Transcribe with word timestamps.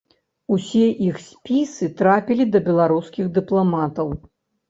Усе 0.53 0.79
іх 1.07 1.17
спісы 1.25 1.89
трапілі 2.01 2.47
да 2.55 2.61
беларускіх 2.69 3.25
дыпламатаў. 3.35 4.07